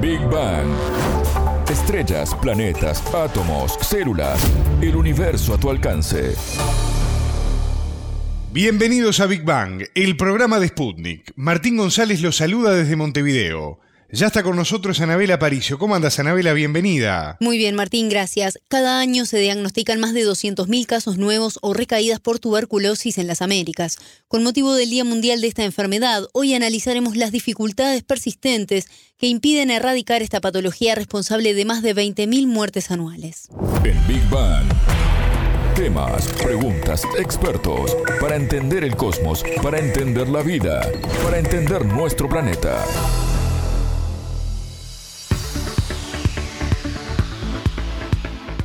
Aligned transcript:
Big 0.00 0.20
Bang. 0.30 0.66
Estrellas, 1.68 2.34
planetas, 2.40 3.02
átomos, 3.14 3.76
células, 3.82 4.40
el 4.80 4.96
universo 4.96 5.52
a 5.52 5.60
tu 5.60 5.68
alcance. 5.68 6.34
Bienvenidos 8.50 9.20
a 9.20 9.26
Big 9.26 9.44
Bang, 9.44 9.82
el 9.94 10.16
programa 10.16 10.58
de 10.58 10.68
Sputnik. 10.68 11.32
Martín 11.36 11.76
González 11.76 12.22
los 12.22 12.36
saluda 12.36 12.72
desde 12.72 12.96
Montevideo. 12.96 13.78
Ya 14.12 14.26
está 14.26 14.42
con 14.42 14.56
nosotros 14.56 15.00
Anabela 15.00 15.38
Paricio. 15.38 15.78
¿Cómo 15.78 15.94
andas, 15.94 16.18
Anabela? 16.18 16.52
Bienvenida. 16.52 17.36
Muy 17.38 17.58
bien, 17.58 17.76
Martín, 17.76 18.08
gracias. 18.08 18.58
Cada 18.66 18.98
año 18.98 19.24
se 19.24 19.38
diagnostican 19.38 20.00
más 20.00 20.12
de 20.14 20.26
200.000 20.26 20.86
casos 20.86 21.16
nuevos 21.16 21.60
o 21.62 21.74
recaídas 21.74 22.18
por 22.18 22.40
tuberculosis 22.40 23.18
en 23.18 23.28
las 23.28 23.40
Américas. 23.40 23.98
Con 24.26 24.42
motivo 24.42 24.74
del 24.74 24.90
Día 24.90 25.04
Mundial 25.04 25.40
de 25.40 25.46
esta 25.46 25.64
enfermedad, 25.64 26.24
hoy 26.32 26.54
analizaremos 26.54 27.16
las 27.16 27.30
dificultades 27.30 28.02
persistentes 28.02 28.86
que 29.16 29.28
impiden 29.28 29.70
erradicar 29.70 30.22
esta 30.22 30.40
patología 30.40 30.96
responsable 30.96 31.54
de 31.54 31.64
más 31.64 31.80
de 31.82 31.94
20.000 31.94 32.48
muertes 32.48 32.90
anuales. 32.90 33.48
En 33.84 34.08
Big 34.08 34.28
Bang. 34.28 34.66
Temas, 35.76 36.26
preguntas, 36.42 37.04
expertos, 37.16 37.96
para 38.20 38.34
entender 38.34 38.82
el 38.82 38.96
cosmos, 38.96 39.44
para 39.62 39.78
entender 39.78 40.28
la 40.28 40.42
vida, 40.42 40.82
para 41.22 41.38
entender 41.38 41.86
nuestro 41.86 42.28
planeta. 42.28 42.84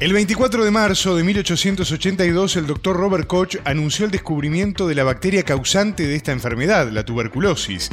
El 0.02 0.12
24 0.12 0.66
de 0.66 0.72
marzo 0.72 1.16
de 1.16 1.24
1882, 1.24 2.58
el 2.58 2.68
doctor 2.68 2.98
Robert 2.98 3.28
Koch 3.28 3.56
anunció 3.64 4.04
el 4.04 4.12
descubrimiento 4.12 4.90
de 4.90 4.96
la 4.96 5.06
bacteria 5.06 5.44
causante 5.44 6.06
de 6.06 6.16
esta 6.16 6.34
enfermedad, 6.34 6.90
la 6.92 7.06
tuberculosis, 7.06 7.90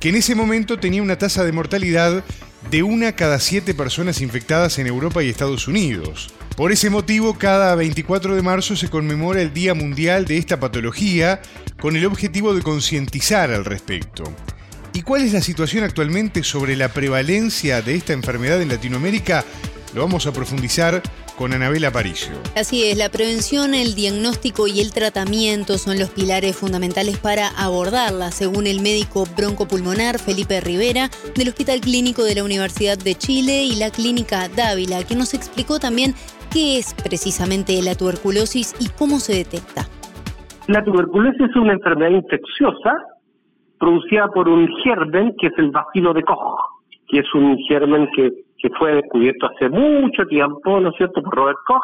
que 0.00 0.08
en 0.08 0.16
ese 0.16 0.34
momento 0.34 0.78
tenía 0.78 1.02
una 1.02 1.18
tasa 1.18 1.44
de 1.44 1.52
mortalidad 1.52 2.24
de 2.70 2.82
una 2.82 3.12
cada 3.12 3.38
siete 3.38 3.74
personas 3.74 4.22
infectadas 4.22 4.78
en 4.78 4.86
Europa 4.86 5.22
y 5.22 5.28
Estados 5.28 5.68
Unidos. 5.68 6.32
Por 6.56 6.72
ese 6.72 6.88
motivo, 6.88 7.34
cada 7.34 7.74
24 7.74 8.34
de 8.34 8.40
marzo 8.40 8.74
se 8.74 8.88
conmemora 8.88 9.42
el 9.42 9.52
Día 9.52 9.74
Mundial 9.74 10.24
de 10.24 10.38
esta 10.38 10.58
patología 10.58 11.42
con 11.78 11.96
el 11.96 12.06
objetivo 12.06 12.54
de 12.54 12.62
concientizar 12.62 13.50
al 13.50 13.66
respecto. 13.66 14.24
¿Y 14.94 15.02
cuál 15.02 15.22
es 15.22 15.34
la 15.34 15.42
situación 15.42 15.84
actualmente 15.84 16.44
sobre 16.44 16.76
la 16.76 16.88
prevalencia 16.88 17.82
de 17.82 17.94
esta 17.94 18.14
enfermedad 18.14 18.62
en 18.62 18.70
Latinoamérica? 18.70 19.44
Lo 19.94 20.00
vamos 20.00 20.26
a 20.26 20.32
profundizar 20.32 21.02
con 21.36 21.52
Anabela 21.52 21.88
Aparicio. 21.88 22.32
Así 22.56 22.84
es, 22.84 22.96
la 22.96 23.08
prevención, 23.08 23.74
el 23.74 23.94
diagnóstico 23.94 24.66
y 24.66 24.80
el 24.80 24.92
tratamiento 24.92 25.78
son 25.78 25.98
los 25.98 26.10
pilares 26.10 26.56
fundamentales 26.56 27.18
para 27.18 27.48
abordarla, 27.48 28.30
según 28.30 28.66
el 28.66 28.80
médico 28.80 29.24
broncopulmonar 29.36 30.18
Felipe 30.18 30.60
Rivera 30.60 31.08
del 31.36 31.48
Hospital 31.48 31.80
Clínico 31.80 32.24
de 32.24 32.34
la 32.34 32.44
Universidad 32.44 32.98
de 32.98 33.14
Chile 33.14 33.64
y 33.64 33.76
la 33.76 33.90
Clínica 33.90 34.48
Dávila, 34.48 35.04
que 35.04 35.14
nos 35.14 35.34
explicó 35.34 35.78
también 35.78 36.14
qué 36.52 36.78
es 36.78 36.94
precisamente 36.94 37.80
la 37.82 37.94
tuberculosis 37.94 38.74
y 38.78 38.88
cómo 38.88 39.18
se 39.18 39.34
detecta. 39.34 39.88
La 40.68 40.84
tuberculosis 40.84 41.40
es 41.40 41.56
una 41.56 41.72
enfermedad 41.72 42.10
infecciosa 42.10 42.92
producida 43.78 44.28
por 44.28 44.48
un 44.48 44.68
germen 44.84 45.34
que 45.40 45.48
es 45.48 45.52
el 45.58 45.70
bacilo 45.70 46.12
de 46.14 46.22
Koch, 46.22 46.71
que 47.12 47.18
es 47.18 47.34
un 47.34 47.58
germen 47.68 48.08
que 48.14 48.32
fue 48.78 48.94
descubierto 48.94 49.46
hace 49.46 49.68
mucho 49.68 50.24
tiempo, 50.24 50.80
¿no 50.80 50.88
es 50.88 50.96
cierto?, 50.96 51.22
por 51.22 51.36
Robert 51.36 51.58
Koch, 51.66 51.82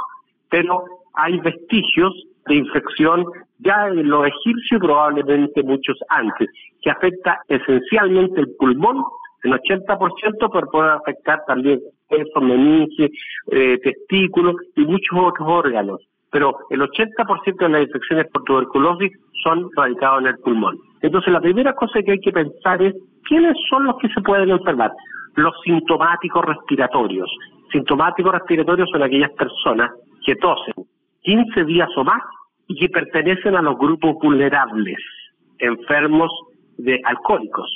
pero 0.48 0.84
hay 1.12 1.38
vestigios 1.40 2.14
de 2.46 2.54
infección 2.54 3.26
ya 3.58 3.88
en 3.88 4.08
los 4.08 4.26
egipcios 4.26 4.80
y 4.80 4.86
probablemente 4.86 5.62
muchos 5.62 5.98
antes, 6.08 6.48
que 6.80 6.90
afecta 6.90 7.42
esencialmente 7.46 8.40
el 8.40 8.54
pulmón, 8.58 9.04
el 9.42 9.52
80%, 9.52 10.50
pero 10.50 10.66
puede 10.70 10.90
afectar 10.92 11.42
también 11.46 11.78
eso, 12.08 12.40
meninge, 12.40 13.10
eh, 13.50 13.78
testículos 13.82 14.56
y 14.76 14.86
muchos 14.86 15.18
otros 15.18 15.46
órganos. 15.46 16.00
Pero 16.30 16.56
el 16.70 16.80
80% 16.80 17.56
de 17.58 17.68
las 17.68 17.82
infecciones 17.82 18.26
por 18.32 18.44
tuberculosis 18.44 19.12
son 19.44 19.68
radicadas 19.76 20.22
en 20.22 20.26
el 20.28 20.38
pulmón. 20.38 20.78
Entonces, 21.02 21.32
la 21.32 21.40
primera 21.40 21.74
cosa 21.74 22.02
que 22.02 22.12
hay 22.12 22.20
que 22.20 22.32
pensar 22.32 22.80
es 22.82 22.94
quiénes 23.28 23.56
son 23.68 23.84
los 23.84 23.96
que 23.98 24.08
se 24.08 24.22
pueden 24.22 24.50
enfermar 24.50 24.90
los 25.36 25.54
sintomáticos 25.64 26.44
respiratorios. 26.44 27.30
Sintomáticos 27.72 28.32
respiratorios 28.32 28.88
son 28.90 29.02
aquellas 29.02 29.32
personas 29.32 29.90
que 30.24 30.36
tosen 30.36 30.74
15 31.22 31.64
días 31.64 31.88
o 31.96 32.04
más 32.04 32.22
y 32.66 32.76
que 32.76 32.88
pertenecen 32.88 33.56
a 33.56 33.62
los 33.62 33.78
grupos 33.78 34.16
vulnerables, 34.22 34.98
enfermos 35.58 36.30
de 36.76 37.00
alcohólicos, 37.04 37.70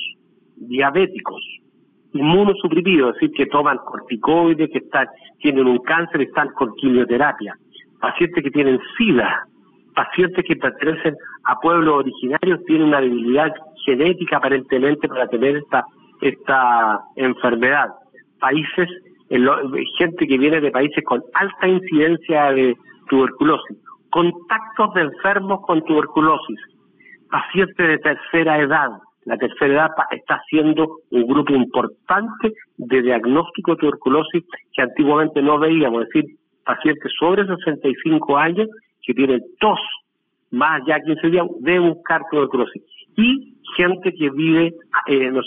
diabéticos, 0.56 1.42
inmunosuprimidos, 2.12 3.14
es 3.14 3.20
decir, 3.20 3.36
que 3.36 3.46
toman 3.46 3.78
corticoides, 3.78 4.70
que 4.70 4.78
están, 4.78 5.06
tienen 5.38 5.66
un 5.66 5.78
cáncer 5.78 6.22
están 6.22 6.48
con 6.50 6.74
quimioterapia, 6.74 7.56
pacientes 8.00 8.44
que 8.44 8.50
tienen 8.50 8.78
SIDA, 8.96 9.46
pacientes 9.94 10.44
que 10.46 10.56
pertenecen 10.56 11.14
a 11.44 11.56
pueblos 11.56 11.94
originarios, 12.00 12.64
tienen 12.66 12.88
una 12.88 13.00
debilidad 13.00 13.52
genética 13.84 14.36
aparentemente 14.36 15.08
para 15.08 15.26
tener 15.28 15.56
esta 15.56 15.84
esta 16.22 17.00
enfermedad. 17.16 17.88
Países, 18.38 18.88
gente 19.98 20.26
que 20.26 20.38
viene 20.38 20.60
de 20.60 20.70
países 20.70 21.04
con 21.04 21.22
alta 21.34 21.68
incidencia 21.68 22.52
de 22.52 22.76
tuberculosis, 23.08 23.76
contactos 24.10 24.94
de 24.94 25.02
enfermos 25.02 25.60
con 25.66 25.84
tuberculosis, 25.84 26.58
pacientes 27.30 27.88
de 27.88 27.98
tercera 27.98 28.58
edad. 28.58 28.90
La 29.24 29.36
tercera 29.36 29.74
edad 29.74 29.90
está 30.10 30.40
siendo 30.48 30.98
un 31.10 31.26
grupo 31.26 31.52
importante 31.54 32.52
de 32.76 33.02
diagnóstico 33.02 33.72
de 33.72 33.78
tuberculosis 33.78 34.42
que 34.72 34.82
antiguamente 34.82 35.42
no 35.42 35.58
veíamos, 35.58 36.02
es 36.02 36.08
decir, 36.08 36.36
pacientes 36.64 37.12
sobre 37.18 37.46
65 37.46 38.36
años 38.36 38.68
que 39.02 39.14
tienen 39.14 39.40
tos 39.60 39.78
más 40.52 40.82
allá 40.82 40.98
de 40.98 41.14
15 41.14 41.28
días 41.28 41.46
de 41.60 41.78
buscar 41.78 42.22
tuberculosis. 42.30 42.82
Y 43.16 43.56
gente 43.76 44.12
que 44.12 44.30
vive, 44.30 44.74
eh, 45.06 45.30
¿no 45.30 45.40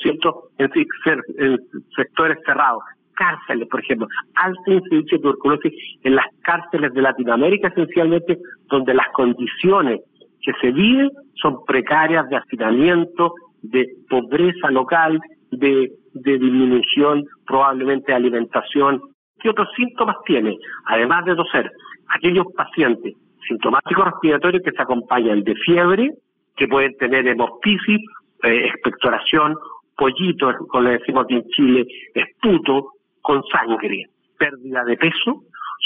en, 0.58 1.60
sectores 1.96 2.38
cerrados, 2.46 2.84
cárceles, 3.14 3.68
por 3.70 3.80
ejemplo, 3.80 4.08
alta 4.36 4.72
incidencia 4.72 5.18
de 5.18 5.22
tuberculosis 5.22 5.74
en 6.04 6.16
las 6.16 6.26
cárceles 6.42 6.94
de 6.94 7.02
Latinoamérica, 7.02 7.70
esencialmente, 7.70 8.40
donde 8.68 8.94
las 8.94 9.08
condiciones 9.14 10.02
que 10.42 10.52
se 10.62 10.72
viven 10.72 11.10
son 11.36 11.64
precarias 11.66 12.28
de 12.30 12.38
hacinamiento, 12.38 13.34
de 13.62 13.88
pobreza 14.10 14.70
local, 14.70 15.20
de, 15.52 15.92
de 16.14 16.38
disminución 16.38 17.26
probablemente 17.46 18.12
de 18.12 18.18
alimentación. 18.18 19.02
¿Qué 19.40 19.50
otros 19.50 19.70
síntomas 19.76 20.18
tiene? 20.26 20.58
Además 20.86 21.26
de 21.26 21.36
toser, 21.36 21.72
aquellos 22.10 22.46
pacientes 22.56 23.14
sintomáticos 23.48 24.06
respiratorios 24.06 24.64
que 24.64 24.72
se 24.72 24.82
acompañan 24.82 25.44
de 25.44 25.56
fiebre, 25.56 26.12
que 26.56 26.68
pueden 26.68 26.96
tener 26.98 27.28
hemoptisis, 27.28 28.02
eh, 28.44 28.68
expectoración, 28.68 29.56
pollito, 29.98 30.52
como 30.70 30.84
le 30.84 30.98
decimos 31.00 31.26
aquí 31.26 31.36
en 31.36 31.48
Chile, 31.50 31.88
esputo, 32.14 32.92
con 33.22 33.42
sangre, 33.52 34.06
pérdida 34.38 34.84
de 34.84 34.98
peso, 34.98 35.42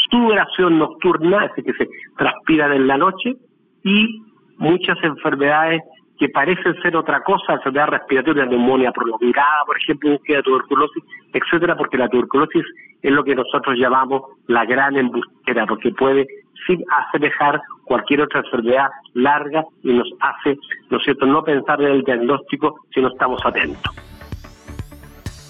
sudoración 0.09 0.77
nocturna, 0.77 1.45
es 1.45 1.55
decir, 1.55 1.73
que 1.73 1.85
se 1.85 1.89
transpira 2.17 2.73
en 2.75 2.87
la 2.87 2.97
noche, 2.97 3.35
y 3.83 4.21
muchas 4.57 4.97
enfermedades 5.03 5.81
que 6.17 6.27
parecen 6.27 6.75
ser 6.81 6.97
otra 6.97 7.23
cosa, 7.23 7.53
enfermedad 7.53 7.87
respiratoria, 7.87 8.45
neumonía 8.45 8.91
prolongada, 8.91 9.63
por 9.65 9.77
ejemplo, 9.77 10.11
búsqueda 10.11 10.37
de 10.37 10.43
tuberculosis, 10.43 11.03
etcétera, 11.33 11.77
porque 11.77 11.97
la 11.97 12.09
tuberculosis 12.09 12.65
es 13.01 13.11
lo 13.11 13.23
que 13.23 13.35
nosotros 13.35 13.77
llamamos 13.77 14.23
la 14.47 14.65
gran 14.65 14.97
embustera, 14.97 15.65
porque 15.65 15.91
puede 15.91 16.27
sin 16.65 16.83
asemejar 16.89 17.61
cualquier 17.83 18.21
otra 18.21 18.41
enfermedad 18.41 18.89
larga 19.13 19.63
y 19.83 19.93
nos 19.93 20.07
hace, 20.19 20.57
¿no 20.89 20.97
es 20.97 21.03
cierto?, 21.03 21.25
no 21.25 21.43
pensar 21.43 21.81
en 21.81 21.91
el 21.91 22.03
diagnóstico 22.03 22.81
si 22.93 23.01
no 23.01 23.09
estamos 23.09 23.41
atentos. 23.43 23.95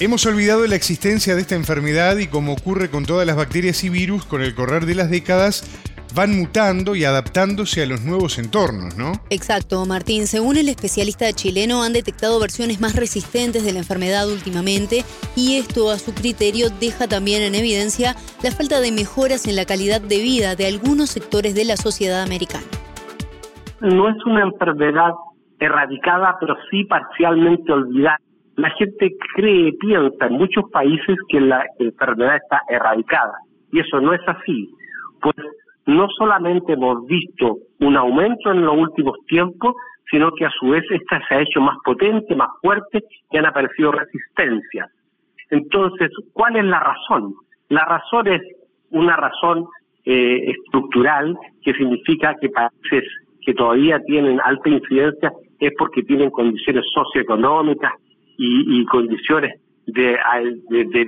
Hemos 0.02 0.26
olvidado 0.26 0.66
la 0.66 0.76
existencia 0.76 1.36
de 1.36 1.42
esta 1.42 1.56
enfermedad 1.56 2.18
y 2.20 2.28
como 2.28 2.54
ocurre 2.54 2.90
con 2.90 3.06
todas 3.06 3.28
las 3.28 3.36
bacterias 3.36 3.84
y 3.84 3.90
virus, 3.90 4.24
con 4.24 4.42
el 4.42 4.56
correr 4.56 4.86
de 4.86 4.96
las 4.96 5.10
décadas, 5.10 5.89
van 6.16 6.38
mutando 6.38 6.96
y 6.96 7.04
adaptándose 7.04 7.84
a 7.84 7.86
los 7.86 8.04
nuevos 8.04 8.40
entornos, 8.40 8.98
¿no? 8.98 9.14
Exacto, 9.30 9.86
Martín. 9.86 10.28
Según 10.28 10.58
el 10.58 10.70
especialista 10.70 11.32
chileno, 11.34 11.84
han 11.84 11.94
detectado 11.94 12.40
versiones 12.40 12.82
más 12.82 12.96
resistentes 12.96 13.64
de 13.64 13.74
la 13.74 13.80
enfermedad 13.80 14.28
últimamente 14.28 15.04
y 15.36 15.58
esto, 15.58 15.92
a 15.92 15.98
su 15.98 16.14
criterio, 16.14 16.68
deja 16.80 17.08
también 17.08 17.44
en 17.44 17.56
evidencia 17.56 18.16
la 18.44 18.52
falta 18.52 18.80
de 18.80 18.92
mejoras 18.92 19.48
en 19.48 19.56
la 19.56 19.66
calidad 19.66 20.02
de 20.02 20.18
vida 20.18 20.56
de 20.56 20.68
algunos 20.68 21.10
sectores 21.10 21.56
de 21.56 21.66
la 21.66 21.78
sociedad 21.78 22.22
americana. 22.22 22.66
No 23.82 24.10
es 24.10 24.18
una 24.26 24.42
enfermedad 24.42 25.14
erradicada, 25.60 26.38
pero 26.40 26.56
sí 26.70 26.84
parcialmente 26.86 27.72
olvidada. 27.72 28.18
La 28.56 28.70
gente 28.72 29.16
cree, 29.36 29.72
piensa 29.80 30.26
en 30.26 30.34
muchos 30.34 30.70
países 30.72 31.16
que 31.30 31.40
la 31.40 31.64
enfermedad 31.80 32.36
está 32.36 32.62
erradicada 32.70 33.34
y 33.72 33.80
eso 33.80 34.02
no 34.02 34.14
es 34.14 34.22
así. 34.28 34.70
Pues 35.22 35.36
no 35.90 36.08
solamente 36.18 36.74
hemos 36.74 37.06
visto 37.06 37.58
un 37.80 37.98
aumento 37.98 38.52
en 38.52 38.66
los 38.66 38.78
últimos 38.78 39.18
tiempos, 39.28 39.76
sino 40.10 40.32
que 40.32 40.46
a 40.46 40.52
su 40.52 40.70
vez 40.70 40.84
esta 40.90 41.22
se 41.28 41.36
ha 41.36 41.42
hecho 41.42 41.62
más 41.62 41.78
potente, 41.84 42.36
más 42.36 42.50
fuerte 42.62 43.04
y 43.32 43.38
han 43.38 43.46
aparecido 43.46 43.92
resistencias. 43.92 44.90
Entonces, 45.50 46.12
¿cuál 46.34 46.58
es 46.58 46.66
la 46.66 46.80
razón? 46.80 47.34
La 47.70 47.86
razón 47.86 48.28
es 48.28 48.42
una 48.92 49.16
razón 49.16 49.68
eh, 50.06 50.52
estructural 50.52 51.38
que 51.64 51.74
significa 51.74 52.36
que 52.40 52.50
países 52.50 53.04
que 53.42 53.54
todavía 53.54 54.00
tienen 54.06 54.40
alta 54.44 54.70
incidencia 54.70 55.32
es 55.60 55.72
porque 55.78 56.04
tienen 56.04 56.30
condiciones 56.30 56.86
socioeconómicas 56.94 57.94
y, 58.38 58.86
condiciones 58.86 59.60
de, 59.86 60.18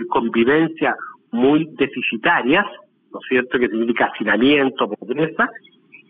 convivencia 0.09 0.95
muy 1.31 1.65
deficitarias, 1.77 2.65
¿no 3.11 3.19
es 3.19 3.27
cierto?, 3.27 3.59
que 3.59 3.67
significa 3.67 4.05
hacinamiento, 4.05 4.89
pobreza, 4.89 5.49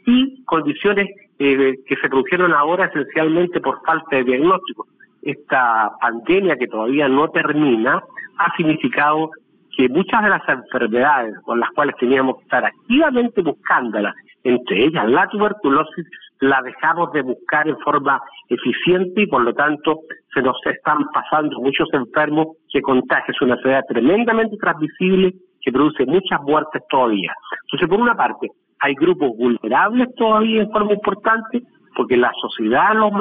y 0.06 0.44
condiciones 0.46 1.10
eh, 1.40 1.76
que 1.86 1.96
se 1.96 2.10
produjeron 2.10 2.54
ahora 2.54 2.86
esencialmente 2.86 3.60
por 3.62 3.82
falta 3.86 4.18
de 4.18 4.24
diagnóstico. 4.24 4.88
Esta 5.22 5.92
pandemia 6.02 6.56
que 6.56 6.68
todavía 6.68 7.08
no 7.08 7.30
termina 7.30 8.04
ha 8.38 8.56
significado 8.56 9.30
que 9.76 9.88
muchas 9.90 10.24
de 10.24 10.30
las 10.30 10.48
enfermedades 10.50 11.36
con 11.44 11.60
las 11.60 11.70
cuales 11.72 11.96
teníamos 12.00 12.38
que 12.38 12.44
estar 12.44 12.66
activamente 12.66 13.42
buscándolas, 13.42 14.16
entre 14.44 14.86
ellas 14.86 15.10
la 15.10 15.28
tuberculosis, 15.28 16.08
la 16.40 16.62
dejamos 16.64 17.12
de 17.14 17.22
buscar 17.22 17.68
en 17.68 17.78
forma 17.80 18.20
eficiente 18.50 19.22
y 19.22 19.28
por 19.28 19.44
lo 19.44 19.54
tanto 19.54 20.02
se 20.34 20.42
nos 20.42 20.58
están 20.66 21.06
pasando 21.14 21.60
muchos 21.60 21.88
enfermos 21.94 22.58
que 22.72 22.82
contagian. 22.82 23.34
Es 23.34 23.42
una 23.42 23.56
enfermedad 23.56 23.86
tremendamente 23.88 24.58
transmisible 24.58 25.36
que 25.62 25.72
produce 25.72 26.06
muchas 26.06 26.42
muertes 26.42 26.82
todavía. 26.90 27.34
Entonces, 27.64 27.90
por 27.90 28.00
una 28.00 28.16
parte, 28.16 28.50
hay 28.80 28.96
grupos 28.96 29.38
vulnerables 29.38 30.14
todavía 30.16 30.62
en 30.62 30.72
forma 30.72 30.94
importante 30.94 31.62
porque 31.96 32.18
la 32.18 32.32
sociedad 32.42 32.96
los 32.96 33.12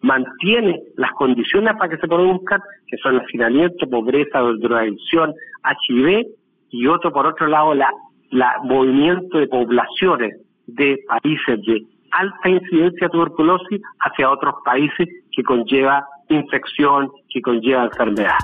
mantiene 0.00 0.82
las 0.96 1.12
condiciones 1.12 1.74
para 1.76 1.90
que 1.90 1.98
se 1.98 2.08
produzcan, 2.08 2.60
que 2.86 2.96
son 2.98 3.20
hacinamiento, 3.20 3.88
pobreza, 3.88 4.40
drogadicción, 4.40 5.34
HIV, 5.64 6.26
y 6.70 6.86
otro, 6.86 7.12
por 7.12 7.26
otro 7.26 7.46
lado, 7.46 7.74
la, 7.74 7.90
la 8.30 8.58
movimiento 8.62 9.38
de 9.38 9.46
poblaciones 9.46 10.40
de 10.66 10.98
países 11.06 11.60
de 11.66 11.86
alta 12.10 12.48
incidencia 12.48 13.06
de 13.06 13.12
tuberculosis 13.12 13.80
hacia 14.00 14.30
otros 14.30 14.54
países 14.64 15.08
que 15.32 15.42
conlleva 15.42 16.06
infección, 16.28 17.10
que 17.28 17.40
conlleva 17.40 17.84
enfermedad. 17.84 18.38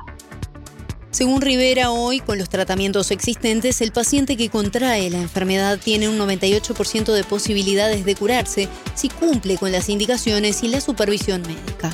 Según 1.12 1.43
Rivera, 1.43 1.91
hoy, 1.91 2.20
con 2.20 2.38
los 2.38 2.49
tratamientos 2.49 3.11
existentes, 3.11 3.82
el 3.82 3.93
paciente 3.93 4.35
que 4.38 4.49
contrae 4.49 5.11
la 5.11 5.20
enfermedad 5.20 5.76
tiene 5.76 6.09
un 6.09 6.17
98% 6.17 7.12
de 7.12 7.23
posibilidades 7.23 8.06
de 8.06 8.17
curarse 8.17 8.64
si 8.94 9.11
cumple 9.11 9.59
con 9.61 9.73
las 9.73 9.91
indicaciones 9.91 10.64
y 10.64 10.73
la 10.73 10.81
supervisión 10.81 11.43
médica. 11.43 11.93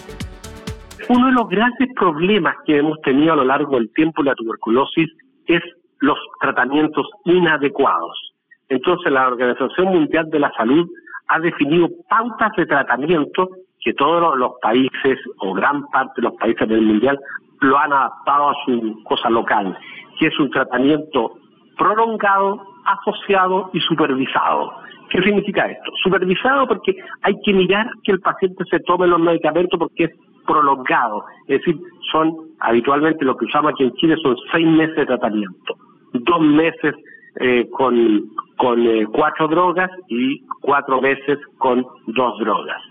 Uno 1.09 1.27
de 1.27 1.33
los 1.33 1.49
grandes 1.49 1.89
problemas 1.99 2.55
que 2.65 2.79
hemos 2.79 3.01
tenido 3.03 3.33
a 3.33 3.37
lo 3.43 3.45
largo 3.45 3.75
del 3.75 3.91
tiempo 3.91 4.23
la 4.23 4.37
tuberculosis 4.37 5.11
es 5.47 5.63
los 5.99 6.19
tratamientos 6.41 7.05
inadecuados. 7.25 8.15
Entonces, 8.69 9.11
la 9.11 9.27
Organización 9.27 9.89
Mundial 9.89 10.31
de 10.31 10.39
la 10.39 10.53
Salud 10.57 10.87
ha 11.27 11.41
definido 11.41 11.89
pautas 12.09 12.53
de 12.57 12.67
tratamiento 12.67 13.49
que 13.81 13.95
todos 13.95 14.39
los 14.39 14.53
países 14.63 15.19
o 15.39 15.55
gran 15.55 15.87
parte 15.89 16.21
de 16.21 16.29
los 16.29 16.35
países 16.39 16.69
del 16.69 16.83
mundial 16.83 17.19
lo 17.61 17.79
han 17.79 17.93
adaptado 17.93 18.51
a 18.51 18.55
su 18.65 19.03
cosa 19.05 19.31
local, 19.31 19.77
que 20.19 20.27
es 20.27 20.39
un 20.39 20.51
tratamiento 20.51 21.35
prolongado, 21.77 22.63
asociado 22.85 23.71
y 23.73 23.81
supervisado. 23.81 24.73
¿Qué 25.11 25.23
significa 25.23 25.67
esto? 25.67 25.91
Supervisado 26.03 26.67
porque 26.67 26.95
hay 27.23 27.35
que 27.45 27.53
mirar 27.53 27.89
que 28.05 28.13
el 28.13 28.21
paciente 28.21 28.65
se 28.71 28.81
tome 28.81 29.07
los 29.07 29.21
medicamentos 29.21 29.79
porque 29.79 30.05
es 30.05 30.11
prolongado. 30.47 31.25
Es 31.47 31.59
decir, 31.59 31.79
son 32.13 32.35
habitualmente 32.61 33.25
lo 33.25 33.37
que 33.37 33.47
usamos 33.47 33.73
aquí 33.73 33.85
en 33.85 33.95
Chile 33.95 34.17
son 34.23 34.37
seis 34.53 34.67
meses 34.67 34.97
de 34.97 35.07
tratamiento. 35.07 35.77
Dos 36.13 36.41
meses 36.41 36.95
eh, 37.41 37.69
con, 37.71 37.97
eh, 38.87 39.07
cuatro 39.13 39.49
drogas 39.49 39.91
y 40.09 40.43
cuatro 40.61 41.01
meses 41.01 41.39
con 41.59 41.87
dos 42.07 42.39
drogas. 42.41 42.83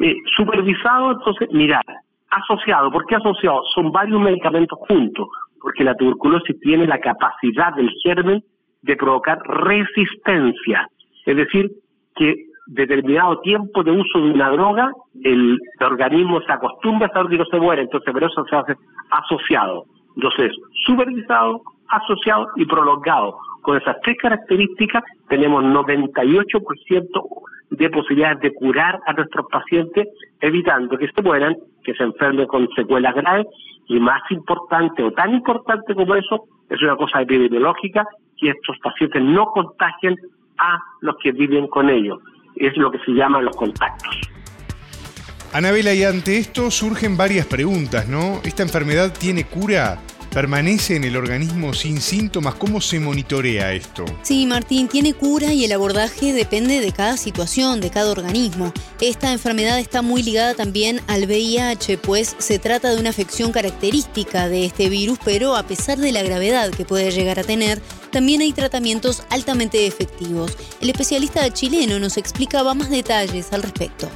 Eh, 0.00 0.14
supervisado, 0.36 1.12
entonces, 1.12 1.48
mirar 1.52 1.84
Asociado, 2.30 2.90
¿por 2.90 3.06
qué 3.06 3.16
asociado? 3.16 3.62
Son 3.74 3.92
varios 3.92 4.20
medicamentos 4.20 4.78
juntos, 4.88 5.28
porque 5.60 5.84
la 5.84 5.94
tuberculosis 5.94 6.58
tiene 6.60 6.86
la 6.86 7.00
capacidad 7.00 7.74
del 7.74 7.90
germen 8.02 8.42
de 8.82 8.96
provocar 8.96 9.38
resistencia, 9.46 10.88
es 11.24 11.36
decir, 11.36 11.70
que 12.14 12.46
determinado 12.66 13.40
tiempo 13.40 13.82
de 13.82 13.92
uso 13.92 14.18
de 14.18 14.32
una 14.32 14.50
droga, 14.50 14.90
el 15.22 15.58
organismo 15.80 16.40
se 16.42 16.52
acostumbra 16.52 17.06
a 17.06 17.12
saber 17.12 17.30
que 17.30 17.38
no 17.38 17.44
se 17.46 17.60
muere, 17.60 17.82
entonces 17.82 18.12
por 18.12 18.24
eso 18.24 18.44
se 18.44 18.56
hace 18.56 18.74
asociado. 19.10 19.84
Entonces, 20.16 20.52
supervisado, 20.84 21.62
asociado 21.88 22.48
y 22.56 22.64
prolongado. 22.64 23.38
Con 23.62 23.76
esas 23.76 23.96
tres 24.02 24.16
características 24.18 25.02
tenemos 25.28 25.62
98% 25.64 27.08
de 27.70 27.90
posibilidades 27.90 28.40
de 28.40 28.54
curar 28.54 28.98
a 29.06 29.12
nuestros 29.12 29.46
pacientes, 29.50 30.08
evitando 30.40 30.96
que 30.96 31.08
se 31.08 31.22
mueran, 31.22 31.56
que 31.86 31.94
se 31.94 32.02
enfermen 32.02 32.46
con 32.46 32.68
secuelas 32.74 33.14
graves, 33.14 33.46
y 33.88 34.00
más 34.00 34.20
importante 34.30 35.02
o 35.04 35.12
tan 35.12 35.32
importante 35.32 35.94
como 35.94 36.16
eso, 36.16 36.44
es 36.68 36.82
una 36.82 36.96
cosa 36.96 37.22
epidemiológica, 37.22 38.04
que 38.36 38.50
estos 38.50 38.76
pacientes 38.82 39.22
no 39.22 39.46
contagien 39.46 40.16
a 40.58 40.78
los 41.00 41.16
que 41.22 41.30
viven 41.30 41.68
con 41.68 41.88
ellos. 41.88 42.18
Es 42.56 42.76
lo 42.76 42.90
que 42.90 42.98
se 42.98 43.12
llama 43.12 43.40
los 43.40 43.56
contactos. 43.56 44.18
Anabela, 45.52 45.94
y 45.94 46.02
ante 46.02 46.38
esto 46.38 46.70
surgen 46.70 47.16
varias 47.16 47.46
preguntas, 47.46 48.08
¿no? 48.08 48.40
¿Esta 48.44 48.62
enfermedad 48.64 49.14
tiene 49.18 49.44
cura? 49.44 49.98
Permanece 50.36 50.96
en 50.96 51.04
el 51.04 51.16
organismo 51.16 51.72
sin 51.72 51.96
síntomas. 51.96 52.56
¿Cómo 52.56 52.82
se 52.82 53.00
monitorea 53.00 53.72
esto? 53.72 54.04
Sí, 54.20 54.44
Martín, 54.44 54.86
tiene 54.86 55.14
cura 55.14 55.54
y 55.54 55.64
el 55.64 55.72
abordaje 55.72 56.34
depende 56.34 56.78
de 56.78 56.92
cada 56.92 57.16
situación, 57.16 57.80
de 57.80 57.88
cada 57.88 58.12
organismo. 58.12 58.70
Esta 59.00 59.32
enfermedad 59.32 59.78
está 59.78 60.02
muy 60.02 60.22
ligada 60.22 60.52
también 60.52 60.98
al 61.08 61.24
VIH, 61.24 61.96
pues 61.96 62.36
se 62.38 62.58
trata 62.58 62.90
de 62.90 63.00
una 63.00 63.08
afección 63.08 63.50
característica 63.50 64.46
de 64.50 64.66
este 64.66 64.90
virus, 64.90 65.18
pero 65.24 65.56
a 65.56 65.62
pesar 65.62 65.96
de 65.96 66.12
la 66.12 66.22
gravedad 66.22 66.68
que 66.68 66.84
puede 66.84 67.10
llegar 67.12 67.38
a 67.38 67.42
tener, 67.42 67.78
también 68.12 68.42
hay 68.42 68.52
tratamientos 68.52 69.26
altamente 69.30 69.86
efectivos. 69.86 70.54
El 70.82 70.90
especialista 70.90 71.48
chileno 71.48 71.98
nos 71.98 72.18
explicaba 72.18 72.74
más 72.74 72.90
detalles 72.90 73.54
al 73.54 73.62
respecto. 73.62 74.06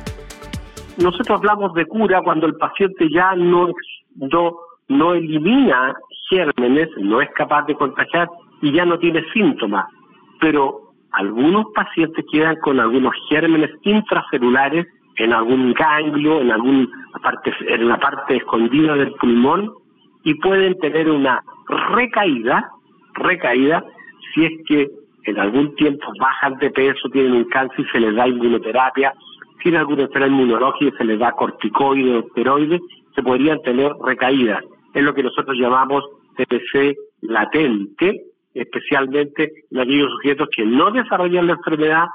Nosotros 0.99 1.39
hablamos 1.39 1.73
de 1.73 1.87
cura 1.87 2.21
cuando 2.23 2.47
el 2.47 2.57
paciente 2.57 3.09
ya 3.11 3.35
no, 3.37 3.69
no, 4.17 4.59
no 4.89 5.15
elimina 5.15 5.97
gérmenes, 6.31 6.89
no 6.99 7.21
es 7.21 7.29
capaz 7.35 7.67
de 7.67 7.75
contagiar 7.75 8.29
y 8.63 8.73
ya 8.73 8.87
no 8.87 8.99
tiene 8.99 9.23
síntomas. 9.33 9.87
Pero 10.41 10.93
algunos 11.13 11.67
pacientes 11.75 12.25
quedan 12.33 12.57
con 12.63 12.81
algunos 12.81 13.13
gérmenes 13.29 13.71
intracelulares 13.83 14.87
en 15.17 15.33
algún 15.35 15.75
ganglio, 15.75 16.41
en 16.41 16.51
alguna 16.51 16.87
parte, 17.23 17.53
en 17.69 17.89
la 17.89 17.99
parte 17.99 18.37
escondida 18.37 18.95
del 18.95 19.13
pulmón 19.13 19.71
y 20.25 20.35
pueden 20.35 20.79
tener 20.79 21.11
una 21.11 21.43
recaída, 21.95 22.71
recaída 23.15 23.85
si 24.33 24.45
es 24.45 24.53
que 24.67 24.89
en 25.25 25.39
algún 25.39 25.75
tiempo 25.75 26.07
bajan 26.19 26.57
de 26.59 26.71
peso, 26.71 27.09
tienen 27.11 27.33
un 27.33 27.45
cáncer 27.45 27.81
y 27.81 27.91
se 27.91 28.01
les 28.01 28.15
da 28.15 28.29
inmunoterapia, 28.29 29.13
tienen 29.63 29.81
alguna 29.81 30.03
enfermedad 30.03 30.33
inmunológica 30.33 30.97
se 30.97 31.05
les 31.05 31.19
da 31.19 31.33
corticoides, 31.33 32.25
esteroides, 32.25 32.81
se 33.15 33.23
podrían 33.23 33.61
tener 33.63 33.93
recaídas. 34.03 34.65
Es 34.95 35.03
lo 35.03 35.15
que 35.15 35.23
nosotros 35.23 35.57
llamamos 35.59 36.05
TPC 36.47 36.97
latente, 37.23 38.23
especialmente 38.55 39.53
en 39.71 39.81
aquellos 39.81 40.11
sujetos 40.13 40.49
que 40.55 40.65
no 40.65 40.91
desarrollan 40.91 41.47
la 41.47 41.53
enfermedad, 41.55 42.07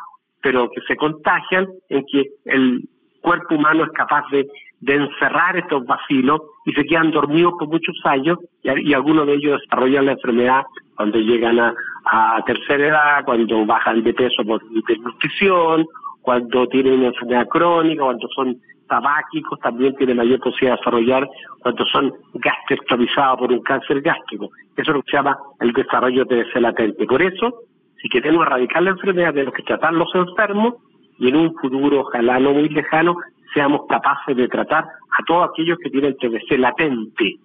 pero 0.42 0.70
que 0.70 0.82
se 0.82 0.96
contagian, 0.96 1.68
en 1.90 2.04
que 2.12 2.26
el 2.46 2.88
cuerpo 3.22 3.56
humano 3.56 3.84
es 3.84 3.92
capaz 3.92 4.24
de, 4.32 4.48
encerrar 4.88 5.58
estos 5.58 5.84
vacilos 5.86 6.42
y 6.64 6.72
se 6.74 6.86
quedan 6.86 7.10
dormidos 7.10 7.54
por 7.58 7.68
muchos 7.70 7.96
años 8.04 8.38
y, 8.62 8.94
algunos 8.94 9.26
de 9.26 9.34
ellos 9.34 9.60
desarrollan 9.62 10.06
la 10.06 10.12
enfermedad 10.12 10.62
cuando 10.96 11.18
llegan 11.18 11.60
a, 11.60 11.74
a 12.06 12.44
tercera 12.46 12.88
edad, 12.88 13.26
cuando 13.26 13.66
bajan 13.66 14.04
de 14.04 14.14
peso 14.14 14.44
por 14.46 14.62
desnutrición, 14.88 15.88
cuando 16.26 16.68
tienen 16.68 16.94
una 16.94 17.08
enfermedad 17.08 17.48
crónica, 17.48 18.04
cuando 18.04 18.28
son 18.36 18.60
tabáquicos 18.88 19.60
también 19.60 19.96
tiene 19.96 20.16
mayor 20.16 20.40
posibilidad 20.40 20.74
de 20.74 20.78
desarrollar 20.78 21.30
cuando 21.60 21.86
son 21.86 22.14
gastrectomizados 22.34 23.40
por 23.40 23.52
un 23.52 23.62
cáncer 23.62 24.02
gástrico. 24.02 24.50
Eso 24.76 24.92
es 24.92 24.96
lo 24.96 25.02
que 25.04 25.12
se 25.12 25.18
llama 25.18 25.38
el 25.60 25.72
desarrollo 25.72 26.26
de 26.26 26.42
ese 26.42 26.60
latente. 26.60 27.06
Por 27.06 27.22
eso, 27.22 27.62
si 28.02 28.10
queremos 28.10 28.46
erradicar 28.46 28.84
la 28.84 28.92
enfermedad, 28.92 29.34
tenemos 29.34 29.54
que 29.54 29.64
tratar 29.64 29.94
los 29.94 30.14
enfermos 30.16 30.76
y 31.20 31.30
en 31.30 31.36
un 31.36 31.54
futuro, 31.56 32.02
ojalá 32.02 32.40
no 32.40 32.54
muy 32.54 32.70
lejano, 32.70 33.16
seamos 33.54 33.82
capaces 33.88 34.36
de 34.36 34.48
tratar 34.48 34.84
a 34.84 35.24
todos 35.26 35.50
aquellos 35.50 35.78
que 35.80 35.90
tienen 35.90 36.18
TBC 36.18 36.58
latente, 36.58 37.36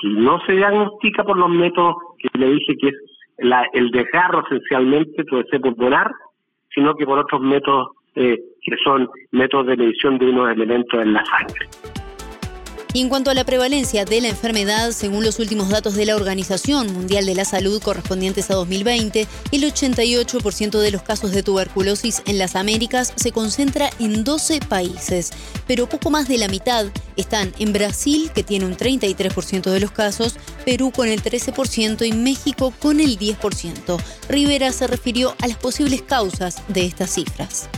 que 0.00 0.08
no 0.08 0.40
se 0.40 0.52
diagnostica 0.52 1.22
por 1.22 1.38
los 1.38 1.50
métodos 1.50 1.96
que 2.18 2.38
le 2.38 2.50
dije 2.50 2.76
que 2.80 2.88
es 2.88 2.94
el 3.74 3.90
desgarro 3.90 4.42
esencialmente, 4.46 5.24
TBC 5.24 5.60
pulmonar, 5.60 6.10
sino 6.74 6.94
que 6.94 7.06
por 7.06 7.18
otros 7.18 7.40
métodos 7.40 7.88
eh, 8.16 8.38
que 8.62 8.76
son 8.84 9.08
métodos 9.30 9.66
de 9.68 9.76
medición 9.76 10.18
de 10.18 10.26
unos 10.26 10.50
elementos 10.50 11.00
en 11.00 11.12
la 11.12 11.24
sangre. 11.24 11.66
Y 12.96 13.02
en 13.02 13.10
cuanto 13.10 13.30
a 13.30 13.34
la 13.34 13.44
prevalencia 13.44 14.06
de 14.06 14.22
la 14.22 14.28
enfermedad, 14.28 14.90
según 14.92 15.22
los 15.22 15.38
últimos 15.38 15.68
datos 15.68 15.96
de 15.96 16.06
la 16.06 16.16
Organización 16.16 16.90
Mundial 16.94 17.26
de 17.26 17.34
la 17.34 17.44
Salud 17.44 17.82
correspondientes 17.82 18.50
a 18.50 18.54
2020, 18.54 19.26
el 19.52 19.62
88% 19.64 20.78
de 20.78 20.90
los 20.90 21.02
casos 21.02 21.32
de 21.32 21.42
tuberculosis 21.42 22.22
en 22.24 22.38
las 22.38 22.56
Américas 22.56 23.12
se 23.16 23.32
concentra 23.32 23.90
en 23.98 24.24
12 24.24 24.60
países, 24.66 25.30
pero 25.66 25.90
poco 25.90 26.08
más 26.08 26.26
de 26.26 26.38
la 26.38 26.48
mitad 26.48 26.86
están 27.16 27.52
en 27.58 27.74
Brasil, 27.74 28.30
que 28.34 28.42
tiene 28.42 28.64
un 28.64 28.78
33% 28.78 29.70
de 29.70 29.80
los 29.80 29.90
casos, 29.90 30.38
Perú 30.64 30.90
con 30.90 31.08
el 31.08 31.22
13% 31.22 32.06
y 32.06 32.12
México 32.12 32.72
con 32.80 33.00
el 33.00 33.18
10%. 33.18 33.98
Rivera 34.30 34.72
se 34.72 34.86
refirió 34.86 35.34
a 35.42 35.48
las 35.48 35.58
posibles 35.58 36.00
causas 36.00 36.66
de 36.72 36.86
estas 36.86 37.10
cifras. 37.10 37.68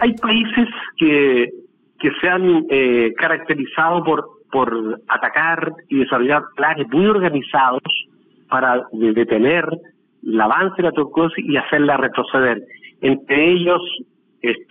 Hay 0.00 0.14
países 0.14 0.68
que 0.96 1.50
que 2.02 2.10
se 2.20 2.28
han 2.28 2.66
eh, 2.68 3.12
caracterizado 3.16 4.02
por, 4.02 4.26
por 4.50 5.00
atacar 5.08 5.72
y 5.88 6.00
desarrollar 6.00 6.42
planes 6.56 6.88
muy 6.90 7.06
organizados 7.06 7.80
para 8.50 8.82
detener 8.90 9.64
el 10.26 10.40
avance 10.40 10.74
de 10.78 10.82
la 10.82 10.92
tuberculosis 10.92 11.44
y 11.48 11.56
hacerla 11.56 11.96
retroceder. 11.96 12.60
Entre 13.00 13.52
ellos 13.52 13.80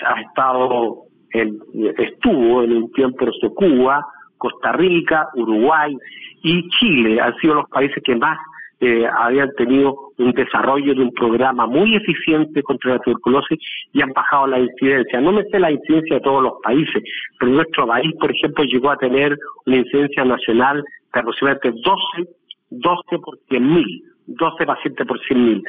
ha 0.05 0.21
estado, 0.21 1.03
el, 1.31 1.57
estuvo 1.97 2.63
en 2.63 2.73
un 2.73 2.91
tiempo 2.91 3.25
Cuba, 3.55 4.05
Costa 4.37 4.73
Rica, 4.73 5.29
Uruguay 5.33 5.95
y 6.43 6.67
Chile 6.69 7.21
han 7.21 7.33
sido 7.37 7.55
los 7.55 7.69
países 7.69 8.03
que 8.03 8.15
más 8.17 8.37
eh, 8.83 9.05
habían 9.05 9.53
tenido 9.53 10.11
un 10.17 10.31
desarrollo 10.31 10.95
de 10.95 11.01
un 11.01 11.13
programa 11.13 11.67
muy 11.67 11.95
eficiente 11.95 12.63
contra 12.63 12.95
la 12.95 13.00
tuberculosis 13.00 13.59
y 13.93 14.01
han 14.01 14.11
bajado 14.11 14.47
la 14.47 14.59
incidencia. 14.59 15.21
No 15.21 15.31
me 15.31 15.43
sé 15.45 15.59
la 15.59 15.71
incidencia 15.71 16.15
de 16.15 16.21
todos 16.21 16.41
los 16.41 16.53
países, 16.63 17.03
pero 17.39 17.51
nuestro 17.51 17.85
país, 17.85 18.11
por 18.19 18.31
ejemplo, 18.31 18.63
llegó 18.63 18.89
a 18.89 18.97
tener 18.97 19.38
una 19.67 19.77
incidencia 19.77 20.25
nacional 20.25 20.83
de 21.13 21.19
aproximadamente 21.19 21.71
12, 21.71 22.29
12 22.71 23.19
por 23.19 23.38
100 23.50 23.73
mil, 23.73 24.03
12 24.25 24.65
pacientes 24.65 25.05
por 25.05 25.19
100 25.27 25.45
mil. 25.45 25.63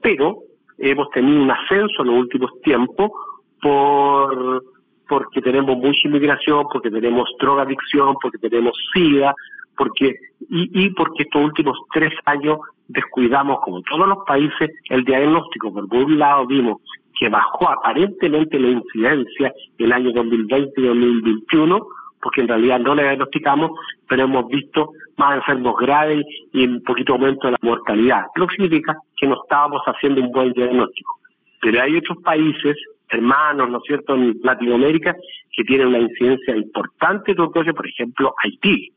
Pero 0.00 0.38
hemos 0.78 1.10
tenido 1.10 1.42
un 1.42 1.50
ascenso 1.50 2.00
en 2.00 2.06
los 2.06 2.18
últimos 2.20 2.50
tiempos 2.62 3.10
por 3.60 4.64
porque 5.06 5.42
tenemos 5.42 5.76
mucha 5.76 6.08
inmigración, 6.08 6.64
porque 6.72 6.90
tenemos 6.90 7.28
drogadicción, 7.38 8.16
porque 8.22 8.38
tenemos 8.38 8.72
SIDA, 8.94 9.34
porque 9.76 10.16
y, 10.50 10.90
porque 10.90 11.24
estos 11.24 11.42
últimos 11.42 11.78
tres 11.92 12.12
años 12.26 12.58
descuidamos, 12.88 13.60
como 13.62 13.82
todos 13.82 14.08
los 14.08 14.18
países, 14.26 14.70
el 14.90 15.04
diagnóstico. 15.04 15.72
Por 15.72 15.86
un 15.94 16.18
lado 16.18 16.46
vimos 16.46 16.80
que 17.18 17.28
bajó 17.28 17.70
aparentemente 17.70 18.58
la 18.58 18.68
incidencia 18.68 19.52
el 19.78 19.92
año 19.92 20.12
2020 20.12 20.72
y 20.76 20.84
2021, 20.84 21.86
porque 22.20 22.40
en 22.40 22.48
realidad 22.48 22.80
no 22.80 22.94
le 22.94 23.02
diagnosticamos, 23.02 23.70
pero 24.08 24.24
hemos 24.24 24.48
visto 24.48 24.92
más 25.16 25.36
enfermos 25.36 25.76
graves 25.78 26.24
y 26.52 26.66
un 26.66 26.82
poquito 26.82 27.12
aumento 27.12 27.46
de 27.46 27.52
la 27.52 27.58
mortalidad, 27.62 28.24
lo 28.34 28.46
que 28.46 28.56
significa 28.56 28.96
que 29.16 29.26
no 29.26 29.40
estábamos 29.42 29.82
haciendo 29.86 30.20
un 30.20 30.32
buen 30.32 30.52
diagnóstico. 30.52 31.20
Pero 31.60 31.82
hay 31.82 31.96
otros 31.96 32.18
países, 32.22 32.76
hermanos, 33.08 33.70
¿no 33.70 33.78
es 33.78 33.84
cierto?, 33.86 34.14
en 34.14 34.38
Latinoamérica, 34.42 35.14
que 35.52 35.64
tienen 35.64 35.88
una 35.88 36.00
incidencia 36.00 36.56
importante 36.56 37.32
de 37.34 37.72
por 37.74 37.86
ejemplo, 37.86 38.34
Haití. 38.42 38.92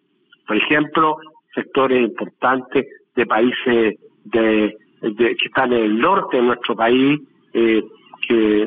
Por 0.48 0.58
ejemplo, 0.58 1.18
sectores 1.54 2.02
importantes 2.02 2.86
de 3.16 3.26
países 3.26 3.96
de, 4.24 4.78
que 5.02 5.46
están 5.46 5.74
en 5.74 5.84
el 5.84 6.00
norte 6.00 6.38
de 6.38 6.44
nuestro 6.44 6.76
país, 6.76 7.20
eh, 7.54 7.84
que 8.28 8.62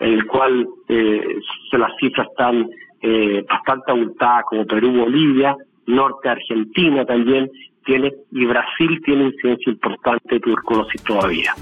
en 0.00 0.12
el 0.12 0.26
cual 0.26 0.66
eh, 0.88 1.38
las 1.72 1.90
cifras 1.98 2.28
están 2.28 2.68
eh, 3.02 3.44
bastante 3.48 3.90
abultadas, 3.92 4.44
como 4.48 4.66
Perú, 4.66 4.92
Bolivia, 4.92 5.56
norte 5.86 6.28
Argentina 6.28 7.04
también 7.04 7.50
tiene, 7.84 8.12
y 8.30 8.44
Brasil 8.46 9.00
tiene 9.04 9.24
incidencia 9.24 9.72
importante 9.72 10.34
de 10.34 10.40
tuberculosis 10.40 11.02
todavía. 11.02 11.54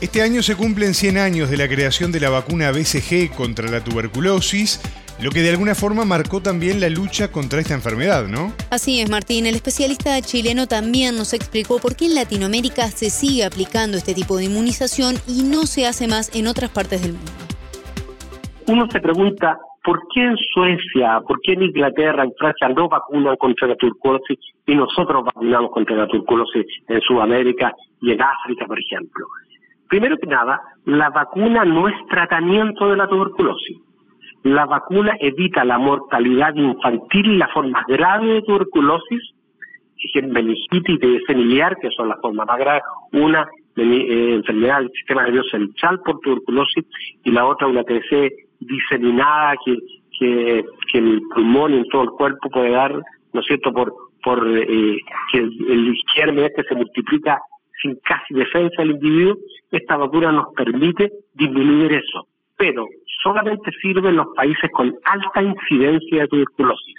Este 0.00 0.22
año 0.22 0.42
se 0.42 0.56
cumplen 0.56 0.94
100 0.94 1.18
años 1.18 1.50
de 1.50 1.56
la 1.56 1.68
creación 1.68 2.12
de 2.12 2.20
la 2.20 2.30
vacuna 2.30 2.70
BCG 2.70 3.34
contra 3.36 3.68
la 3.68 3.82
tuberculosis 3.82 4.80
lo 5.22 5.30
que 5.30 5.40
de 5.40 5.50
alguna 5.50 5.74
forma 5.74 6.04
marcó 6.04 6.40
también 6.40 6.80
la 6.80 6.88
lucha 6.88 7.32
contra 7.32 7.60
esta 7.60 7.74
enfermedad, 7.74 8.28
¿no? 8.28 8.52
Así 8.70 9.00
es, 9.00 9.10
Martín. 9.10 9.46
El 9.46 9.56
especialista 9.56 10.20
chileno 10.20 10.66
también 10.66 11.16
nos 11.16 11.34
explicó 11.34 11.80
por 11.80 11.96
qué 11.96 12.06
en 12.06 12.14
Latinoamérica 12.14 12.86
se 12.86 13.10
sigue 13.10 13.44
aplicando 13.44 13.96
este 13.96 14.14
tipo 14.14 14.36
de 14.36 14.44
inmunización 14.44 15.16
y 15.26 15.42
no 15.42 15.66
se 15.66 15.86
hace 15.86 16.06
más 16.06 16.34
en 16.36 16.46
otras 16.46 16.70
partes 16.70 17.02
del 17.02 17.14
mundo. 17.14 17.32
Uno 18.68 18.86
se 18.90 19.00
pregunta, 19.00 19.58
¿por 19.82 19.98
qué 20.14 20.22
en 20.22 20.36
Suecia, 20.36 21.20
por 21.26 21.40
qué 21.40 21.54
en 21.54 21.62
Inglaterra, 21.62 22.22
en 22.22 22.32
Francia 22.38 22.68
no 22.68 22.88
vacunan 22.88 23.36
contra 23.36 23.66
la 23.66 23.76
tuberculosis 23.76 24.38
y 24.66 24.74
nosotros 24.76 25.24
vacunamos 25.24 25.72
contra 25.72 25.96
la 25.96 26.06
tuberculosis 26.06 26.66
en 26.86 27.00
Sudamérica 27.00 27.72
y 28.02 28.12
en 28.12 28.22
África, 28.22 28.66
por 28.66 28.78
ejemplo? 28.78 29.26
Primero 29.88 30.16
que 30.18 30.26
nada, 30.26 30.60
la 30.84 31.08
vacuna 31.10 31.64
no 31.64 31.88
es 31.88 31.94
tratamiento 32.08 32.90
de 32.90 32.96
la 32.98 33.08
tuberculosis 33.08 33.78
la 34.54 34.66
vacuna 34.66 35.16
evita 35.20 35.64
la 35.64 35.78
mortalidad 35.78 36.54
infantil 36.54 37.32
y 37.32 37.36
la 37.36 37.48
forma 37.48 37.84
grave 37.88 38.34
de 38.34 38.42
tuberculosis, 38.42 39.34
meningitis 40.22 40.98
y 41.02 41.18
familiar, 41.26 41.76
que 41.80 41.90
son 41.90 42.08
las 42.08 42.20
formas 42.20 42.46
más 42.46 42.58
graves, 42.58 42.82
una 43.12 43.48
eh, 43.76 44.34
enfermedad 44.34 44.80
del 44.80 44.90
sistema 44.90 45.24
nervioso 45.24 45.50
central 45.50 46.00
por 46.04 46.20
tuberculosis 46.20 46.84
y 47.24 47.30
la 47.30 47.46
otra 47.46 47.66
una 47.66 47.84
TC 47.84 48.32
diseminada 48.60 49.54
que, 49.64 49.76
que, 50.18 50.64
que 50.92 50.98
el 50.98 51.20
pulmón 51.34 51.74
y 51.74 51.76
en 51.78 51.88
todo 51.88 52.02
el 52.02 52.10
cuerpo 52.10 52.50
puede 52.50 52.70
dar, 52.70 52.92
¿no 53.32 53.40
es 53.40 53.46
cierto?, 53.46 53.72
por, 53.72 53.92
por 54.22 54.46
eh, 54.48 54.98
que 55.32 55.38
el, 55.38 55.52
el 55.68 55.94
este 56.44 56.62
se 56.64 56.74
multiplica 56.74 57.40
sin 57.80 57.96
casi 58.04 58.34
defensa 58.34 58.82
del 58.82 58.92
individuo, 58.92 59.36
esta 59.70 59.96
vacuna 59.96 60.32
nos 60.32 60.52
permite 60.54 61.12
disminuir 61.34 61.92
eso. 61.92 62.26
Pero 62.56 62.86
solamente 63.22 63.70
sirve 63.80 64.08
en 64.08 64.16
los 64.16 64.28
países 64.34 64.70
con 64.72 64.94
alta 65.04 65.42
incidencia 65.42 66.22
de 66.22 66.28
tuberculosis, 66.28 66.94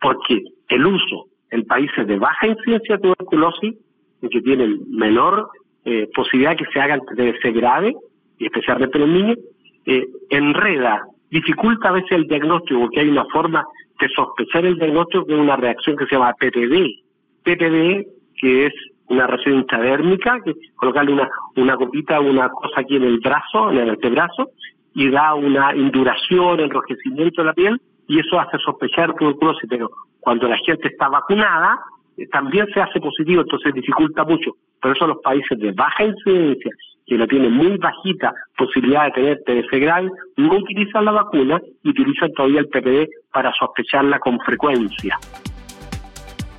porque 0.00 0.42
el 0.68 0.86
uso 0.86 1.26
en 1.50 1.64
países 1.64 2.06
de 2.06 2.16
baja 2.16 2.46
incidencia 2.46 2.96
de 2.96 3.02
tuberculosis, 3.02 3.74
que 4.20 4.40
tienen 4.42 4.80
menor 4.90 5.48
eh, 5.84 6.08
posibilidad 6.14 6.56
que 6.56 6.66
se 6.72 6.80
hagan 6.80 7.00
ser 7.16 7.52
grave, 7.52 7.94
y 8.38 8.46
especialmente 8.46 9.02
en 9.02 9.12
niños, 9.12 9.38
eh, 9.86 10.06
enreda, 10.28 11.02
dificulta 11.30 11.88
a 11.88 11.92
veces 11.92 12.12
el 12.12 12.26
diagnóstico, 12.26 12.80
porque 12.80 13.00
hay 13.00 13.08
una 13.08 13.24
forma 13.26 13.64
de 13.98 14.08
sospechar 14.08 14.64
el 14.66 14.76
diagnóstico 14.76 15.26
que 15.26 15.34
es 15.34 15.40
una 15.40 15.56
reacción 15.56 15.96
que 15.96 16.06
se 16.06 16.16
llama 16.16 16.34
PPD. 16.34 17.02
PPD, 17.42 18.06
que 18.36 18.66
es 18.66 18.72
una 19.08 19.26
reacción 19.26 19.56
intradérmica, 19.56 20.40
que 20.44 20.54
colocarle 20.76 21.12
una, 21.12 21.28
una 21.56 21.76
copita, 21.76 22.20
una 22.20 22.48
cosa 22.48 22.80
aquí 22.80 22.96
en 22.96 23.04
el 23.04 23.18
brazo, 23.18 23.70
en 23.70 23.78
el 23.78 23.90
antebrazo, 23.90 24.50
y 24.94 25.10
da 25.10 25.34
una 25.34 25.74
induración, 25.74 26.60
enrojecimiento 26.60 27.42
de 27.42 27.46
la 27.46 27.54
piel, 27.54 27.80
y 28.06 28.18
eso 28.18 28.40
hace 28.40 28.58
sospechar 28.58 29.14
tuberculosis, 29.14 29.68
pero 29.68 29.90
cuando 30.18 30.48
la 30.48 30.56
gente 30.58 30.88
está 30.88 31.08
vacunada, 31.08 31.78
eh, 32.16 32.26
también 32.26 32.66
se 32.74 32.80
hace 32.80 33.00
positivo, 33.00 33.42
entonces 33.42 33.72
dificulta 33.72 34.24
mucho. 34.24 34.52
Por 34.80 34.96
eso 34.96 35.06
los 35.06 35.18
países 35.18 35.58
de 35.58 35.72
baja 35.72 36.04
incidencia, 36.04 36.70
que 37.06 37.18
no 37.18 37.26
tienen 37.26 37.52
muy 37.52 37.76
bajita 37.76 38.32
posibilidad 38.56 39.12
de 39.12 39.36
tener 39.36 39.64
TDF 39.64 39.80
grave, 39.80 40.10
no 40.36 40.56
utilizan 40.56 41.04
la 41.04 41.12
vacuna 41.12 41.60
y 41.82 41.90
utilizan 41.90 42.32
todavía 42.32 42.60
el 42.60 42.68
PPD 42.68 43.08
para 43.32 43.52
sospecharla 43.52 44.18
con 44.18 44.38
frecuencia. 44.40 45.18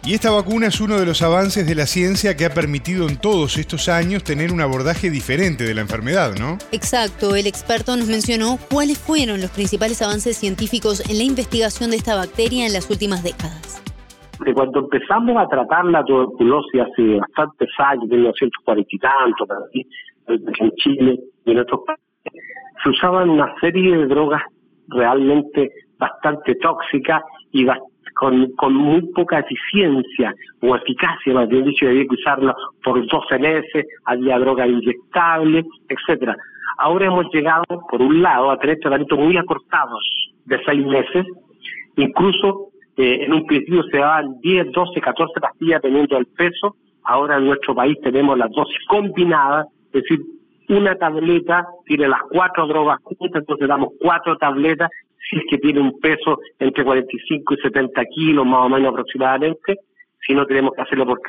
Y 0.03 0.15
esta 0.15 0.31
vacuna 0.31 0.65
es 0.65 0.81
uno 0.81 0.99
de 0.99 1.05
los 1.05 1.21
avances 1.21 1.67
de 1.67 1.75
la 1.75 1.85
ciencia 1.85 2.35
que 2.35 2.45
ha 2.45 2.49
permitido 2.49 3.07
en 3.07 3.21
todos 3.21 3.57
estos 3.59 3.87
años 3.87 4.23
tener 4.23 4.51
un 4.51 4.59
abordaje 4.59 5.11
diferente 5.11 5.63
de 5.63 5.75
la 5.75 5.81
enfermedad, 5.81 6.31
¿no? 6.39 6.57
Exacto, 6.71 7.35
el 7.35 7.45
experto 7.45 7.95
nos 7.95 8.07
mencionó 8.07 8.57
cuáles 8.73 8.97
fueron 8.97 9.39
los 9.41 9.51
principales 9.51 10.01
avances 10.01 10.37
científicos 10.37 11.07
en 11.07 11.19
la 11.19 11.23
investigación 11.23 11.91
de 11.91 11.97
esta 11.97 12.15
bacteria 12.15 12.65
en 12.65 12.73
las 12.73 12.89
últimas 12.89 13.21
décadas. 13.21 13.77
De 14.43 14.51
cuando 14.55 14.79
empezamos 14.79 15.37
a 15.37 15.47
tratar 15.47 15.85
la 15.85 16.03
tuberculosis 16.03 16.81
hace 16.81 17.19
bastantes 17.19 17.69
años, 17.77 18.09
1940 18.09 18.89
y 18.89 18.97
tanto, 18.97 19.45
en 20.27 20.71
Chile 20.77 21.19
y 21.45 21.51
en 21.51 21.59
otros 21.59 21.81
países, 21.85 22.41
se 22.83 22.89
usaban 22.89 23.29
una 23.29 23.53
serie 23.61 23.95
de 23.95 24.07
drogas 24.07 24.41
realmente 24.87 25.69
bastante 25.99 26.55
tóxicas 26.55 27.21
y 27.51 27.65
bastante 27.65 27.90
con, 28.21 28.51
con 28.51 28.75
muy 28.75 29.01
poca 29.13 29.39
eficiencia 29.39 30.35
o 30.61 30.75
eficacia, 30.75 31.33
más 31.33 31.49
bien 31.49 31.63
dicho, 31.65 31.87
había 31.87 32.03
que 32.03 32.13
usarlo 32.13 32.53
por 32.83 33.03
12 33.03 33.39
meses, 33.39 33.87
había 34.05 34.37
droga 34.37 34.67
inyectable, 34.67 35.65
etcétera. 35.89 36.35
Ahora 36.77 37.07
hemos 37.07 37.25
llegado, 37.33 37.63
por 37.89 37.99
un 37.99 38.21
lado, 38.21 38.51
a 38.51 38.59
tener 38.59 38.77
tratamientos 38.77 39.17
muy 39.17 39.37
acortados 39.37 40.03
de 40.45 40.61
6 40.63 40.85
meses, 40.85 41.25
incluso 41.95 42.67
eh, 42.95 43.25
en 43.25 43.33
un 43.33 43.43
principio 43.47 43.81
se 43.89 43.97
daban 43.97 44.39
10, 44.39 44.71
12, 44.71 45.01
14 45.01 45.39
pastillas 45.41 45.81
dependiendo 45.81 46.15
del 46.15 46.27
peso, 46.27 46.75
ahora 47.03 47.37
en 47.37 47.47
nuestro 47.47 47.73
país 47.73 47.97
tenemos 48.03 48.37
las 48.37 48.51
dosis 48.51 48.85
combinadas, 48.87 49.65
es 49.93 50.03
decir, 50.03 50.19
una 50.69 50.95
tableta 50.95 51.65
tiene 51.87 52.07
las 52.07 52.21
cuatro 52.29 52.67
drogas 52.67 52.99
juntas, 53.01 53.41
entonces 53.41 53.67
damos 53.67 53.89
cuatro 53.99 54.37
tabletas 54.37 54.91
si 55.29 55.37
es 55.37 55.43
que 55.49 55.57
tiene 55.57 55.79
un 55.79 55.99
peso 55.99 56.39
entre 56.59 56.83
45 56.83 57.53
y 57.53 57.57
70 57.57 58.05
kilos 58.05 58.45
más 58.45 58.65
o 58.65 58.69
menos 58.69 58.91
aproximadamente, 58.91 59.77
si 60.25 60.33
no 60.33 60.45
tenemos 60.45 60.73
que 60.75 60.81
hacerlo 60.81 61.05
por, 61.05 61.21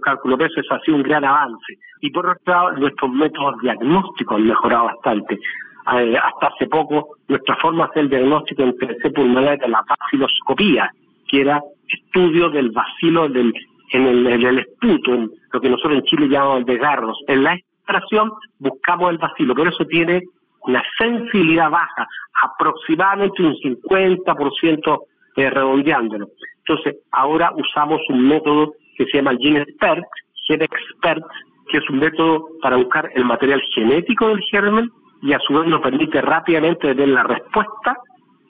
cálculo 0.00 0.36
peso, 0.36 0.60
eso 0.60 0.74
ha 0.74 0.80
sido 0.80 0.96
un 0.96 1.02
gran 1.02 1.24
avance. 1.24 1.78
Y 2.00 2.10
por 2.10 2.28
otro 2.28 2.42
lado, 2.46 2.72
nuestros 2.72 3.10
métodos 3.10 3.58
diagnósticos 3.60 4.36
han 4.36 4.46
mejorado 4.46 4.84
bastante. 4.84 5.34
Eh, 5.34 6.16
hasta 6.16 6.48
hace 6.48 6.66
poco, 6.66 7.16
nuestra 7.28 7.56
forma 7.56 7.84
de 7.84 7.90
hacer 7.90 8.08
diagnóstico 8.08 8.62
en 8.62 8.76
PVC 8.76 9.12
pulmonar 9.14 9.54
era 9.54 9.68
la 9.68 9.84
vaciloscopía, 9.88 10.90
que 11.28 11.40
era 11.40 11.62
estudio 11.88 12.50
del 12.50 12.70
vacilo 12.70 13.28
del, 13.28 13.54
en, 13.92 14.26
el, 14.26 14.58
esputo, 14.58 15.14
en 15.14 15.30
lo 15.52 15.60
que 15.60 15.70
nosotros 15.70 15.98
en 15.98 16.04
Chile 16.04 16.28
llamamos 16.28 16.66
desgarros. 16.66 17.18
En 17.28 17.44
la 17.44 17.54
extracción 17.54 18.32
buscamos 18.58 19.10
el 19.10 19.18
vacilo, 19.18 19.54
pero 19.54 19.70
eso 19.70 19.84
tiene 19.86 20.22
una 20.66 20.82
sensibilidad 20.98 21.70
baja, 21.70 22.06
aproximadamente 22.42 23.42
un 23.42 23.54
50% 23.54 25.02
eh, 25.36 25.50
redondeándolo. 25.50 26.28
Entonces, 26.58 26.96
ahora 27.12 27.52
usamos 27.56 28.00
un 28.08 28.28
método 28.28 28.74
que 28.96 29.04
se 29.06 29.18
llama 29.18 29.36
GeneXpert, 29.40 30.04
GenExpert, 30.48 31.24
que 31.68 31.78
es 31.78 31.90
un 31.90 31.98
método 31.98 32.48
para 32.60 32.76
buscar 32.76 33.10
el 33.14 33.24
material 33.24 33.60
genético 33.74 34.28
del 34.28 34.40
germen 34.50 34.90
y 35.22 35.32
a 35.32 35.38
su 35.40 35.54
vez 35.54 35.66
nos 35.66 35.80
permite 35.80 36.20
rápidamente 36.20 36.94
ver 36.94 37.08
la 37.08 37.22
respuesta 37.22 37.96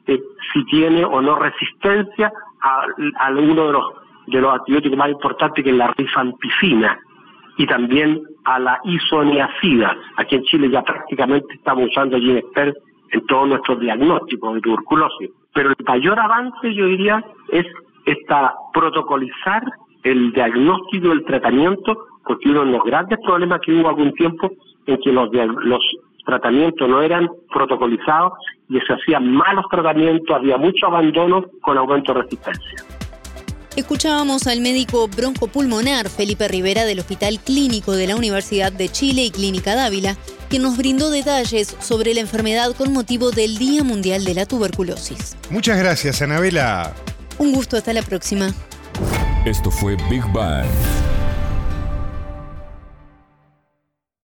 de 0.06 0.20
si 0.52 0.64
tiene 0.66 1.04
o 1.04 1.20
no 1.20 1.37
resistencia 1.37 2.32
a, 2.61 2.87
a 3.18 3.30
uno 3.30 3.66
de 3.66 3.73
los, 3.73 3.85
de 4.26 4.40
los 4.40 4.54
antibióticos 4.54 4.99
más 4.99 5.11
importantes 5.11 5.64
que 5.64 5.70
es 5.70 5.76
la 5.76 5.88
rifampicina 5.96 6.99
y 7.57 7.67
también 7.67 8.23
a 8.45 8.59
la 8.59 8.81
isoniazida. 8.85 9.97
Aquí 10.17 10.37
en 10.37 10.45
Chile 10.45 10.71
ya 10.71 10.83
prácticamente 10.83 11.55
estamos 11.55 11.89
usando 11.89 12.19
GeneXpert 12.19 12.77
en 13.13 13.27
todos 13.27 13.49
nuestros 13.49 13.81
diagnósticos 13.81 14.55
de 14.55 14.61
tuberculosis. 14.61 15.31
Pero 15.55 15.71
el 15.71 15.85
mayor 15.87 16.19
avance, 16.19 16.75
yo 16.75 16.87
diría, 16.87 17.25
es 17.51 17.67
esta 18.05 18.55
protocolizar 18.73 19.63
el 20.03 20.33
diagnóstico 20.33 21.09
y 21.09 21.11
el 21.11 21.25
tratamiento, 21.25 22.07
porque 22.25 22.51
uno 22.51 22.65
de 22.65 22.73
los 22.73 22.85
grandes 22.85 23.19
problemas 23.25 23.61
que 23.61 23.73
hubo 23.73 23.89
algún 23.89 24.13
tiempo 24.13 24.51
en 24.87 24.99
que 24.99 25.13
los, 25.13 25.31
los 25.33 25.83
tratamientos 26.25 26.89
no 26.89 27.03
eran 27.03 27.29
protocolizados 27.53 28.35
y 28.69 28.79
se 28.81 28.93
hacían 28.93 29.33
malos 29.33 29.65
tratamientos, 29.71 30.37
había 30.37 30.59
mucho 30.59 30.87
abandono 30.87 31.45
con 31.63 31.79
aumento 31.79 32.13
de 32.13 32.23
resistencia. 32.23 32.96
Escuchábamos 33.76 34.47
al 34.47 34.62
médico 34.62 35.06
broncopulmonar 35.06 36.09
Felipe 36.09 36.49
Rivera 36.49 36.87
del 36.87 36.99
Hospital 36.99 37.38
Clínico 37.38 37.92
de 37.92 38.06
la 38.06 38.16
Universidad 38.16 38.73
de 38.73 38.88
Chile 38.88 39.25
y 39.25 39.30
Clínica 39.30 39.75
Dávila, 39.75 40.16
quien 40.49 40.62
nos 40.62 40.78
brindó 40.78 41.11
detalles 41.11 41.76
sobre 41.78 42.14
la 42.14 42.21
enfermedad 42.21 42.73
con 42.73 42.95
motivo 42.95 43.33
del 43.33 43.59
Día 43.59 43.85
Mundial 43.85 44.25
de 44.25 44.33
la 44.33 44.47
Tuberculosis. 44.47 45.37
Muchas 45.50 45.76
gracias, 45.76 46.23
Anabela. 46.23 46.95
Un 47.37 47.52
gusto, 47.52 47.76
hasta 47.76 47.92
la 47.92 48.00
próxima. 48.00 48.54
Esto 49.45 49.71
fue 49.71 49.97
Big 50.09 50.25
Bang. 50.33 50.66